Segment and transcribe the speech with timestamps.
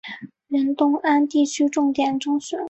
[0.47, 2.57] 原六安地区重点中学。